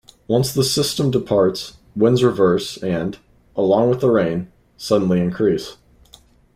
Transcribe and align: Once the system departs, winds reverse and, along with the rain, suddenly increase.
Once 0.27 0.51
the 0.51 0.63
system 0.63 1.11
departs, 1.11 1.77
winds 1.95 2.23
reverse 2.23 2.75
and, 2.81 3.19
along 3.55 3.87
with 3.87 4.01
the 4.01 4.09
rain, 4.09 4.51
suddenly 4.75 5.19
increase. 5.19 5.77